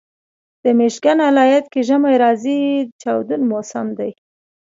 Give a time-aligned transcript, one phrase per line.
[0.63, 2.59] د میشیګن ایالت کې ژمی زارې
[3.01, 4.11] چاودون موسم دی.